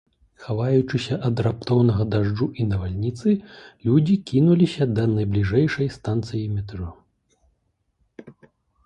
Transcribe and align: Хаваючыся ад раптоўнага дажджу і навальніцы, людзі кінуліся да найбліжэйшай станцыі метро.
Хаваючыся 0.43 1.17
ад 1.27 1.41
раптоўнага 1.47 2.03
дажджу 2.15 2.47
і 2.63 2.65
навальніцы, 2.69 3.33
людзі 3.89 4.15
кінуліся 4.31 4.83
да 4.95 5.03
найбліжэйшай 5.13 5.93
станцыі 5.97 6.43
метро. 6.57 6.89